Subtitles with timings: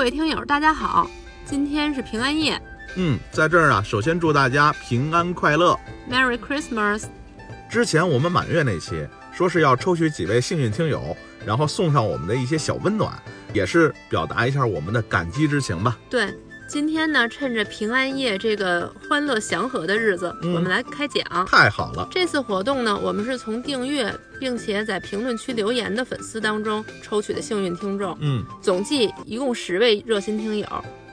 [0.00, 1.08] 位听友，大家好，
[1.44, 2.60] 今天是平安夜
[2.96, 5.78] 嗯，在这儿啊，首先祝大家平安快乐。
[6.10, 7.04] ，Merry Christmas。
[7.68, 13.12] 之前我们满月那期说是要抽取几位幸运听友，然后送上我们的一些小温暖，
[13.52, 15.98] 也是表达一下我们的感激之情吧。
[16.08, 16.32] 对，
[16.68, 21.24] 今天呢，趁着平安夜这个欢乐祥和的日子，嗯我们来开奖。
[21.46, 30.66] 太好了，这次活动呢，我们是从订阅并且在评论区留言的粉丝当中抽取的幸运听众，嗯，总计一共十位热心听友。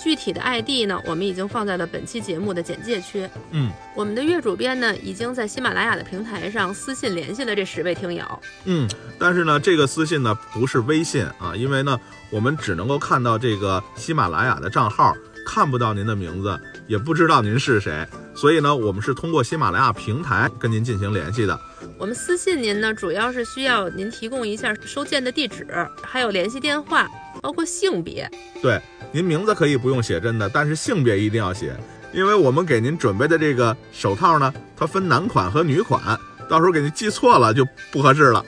[0.00, 3.28] 具体的 ID 呢，我们已经放在了本期节目的简介区。
[3.50, 8.24] 嗯我们的岳主编呢，已经在喜马拉雅的平台上私信联系了这十位听友。
[8.64, 8.88] 嗯，
[9.18, 11.98] 但是呢，这个私信呢不是微信啊，因为呢，
[12.30, 15.12] 我们只能够看到这个喜马拉雅的账号，
[15.44, 18.06] 看不到您的名字，也不知道您是谁，
[18.38, 21.58] 所以呢，我们是通过喜马拉雅平台跟您进行联系的。
[21.98, 25.66] 我们私信您呢，主要是需要您提供一下收件的地址，
[26.04, 27.08] 还有联系电话，
[27.42, 28.30] 包括性别。
[28.62, 31.76] 对，您名字可以不用写真的，但是性别一定要写，
[32.12, 36.16] 因为我们给您准备的这个手套呢，它分男款和女款，
[36.48, 38.44] 到时候给您寄错了就不合适了。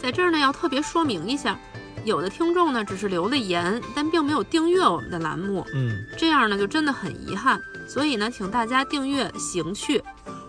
[0.00, 1.58] 在这儿呢，要特别说明一下，
[2.04, 7.60] 有的听众呢只是留了言，但并没有订阅我们的栏目，嗯，这样呢就真的很遗憾。
[7.86, 10.02] 所以呢，请大家订阅行趣。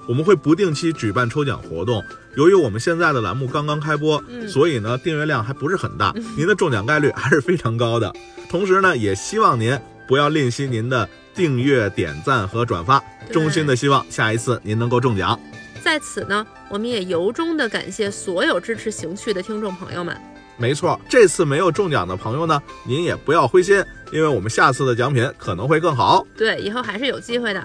[0.08, 2.04] 我们会不定期举办抽奖活动。
[2.36, 8.14] 由于我们现在的栏目刚刚开播，嗯所以呢订阅量还不是很大， 您的中奖概率还是非常高的。
[8.50, 15.40] 同时呢，也希望您不要吝惜您的订阅、点赞和转发，衷心的希望下一次您能够中奖。
[15.82, 20.16] 在此呢，我们也由衷的感谢所有支持行趣的听众朋友们。
[20.58, 26.26] 没错，这次没有中奖的朋友呢，您也不要灰心，因为我们下次的奖品可能会更好。
[26.38, 27.64] 对，以后还是有机会的。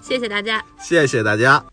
[0.00, 0.62] 谢谢大家。
[0.80, 1.71] 谢谢大家。